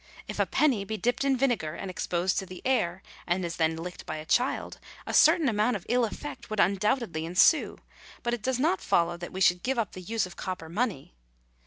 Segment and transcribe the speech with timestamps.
[0.27, 3.75] If a penny be dipped in vinegar and exposed to the air, and is then
[3.77, 7.77] licked by a child, a certain amount of ill effect would undoubtedly ensue,
[8.23, 11.13] but it does not follow that we should give up the use of copper money.